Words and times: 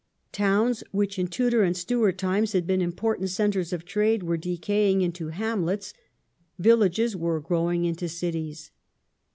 Towns 0.31 0.83
which 0.91 1.19
in 1.19 1.27
Tudor 1.27 1.61
and 1.61 1.77
Stuart 1.77 2.17
times 2.17 2.53
had 2.53 2.65
been 2.65 2.81
important 2.81 3.29
centres 3.29 3.71
of 3.71 3.85
trade 3.85 4.23
were 4.23 4.35
decaying 4.35 5.01
into 5.03 5.27
hamlets; 5.27 5.93
villages 6.57 7.15
were 7.15 7.39
growing 7.39 7.85
into 7.85 8.09
cities. 8.09 8.71